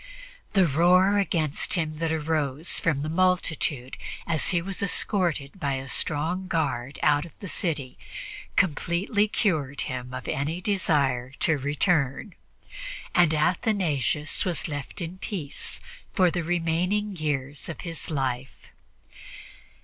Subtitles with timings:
[0.53, 5.87] The roar against him that arose from the multitude as he was escorted by a
[5.87, 7.99] strong guard out of the city
[8.55, 12.33] completely cured him of any desire to return,
[13.13, 15.79] and Athanasius was left in peace
[16.13, 18.69] for the remaining years of his life.